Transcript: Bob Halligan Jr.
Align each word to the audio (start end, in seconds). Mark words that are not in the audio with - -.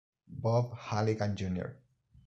Bob 0.27 0.73
Halligan 0.73 1.35
Jr. 1.37 1.77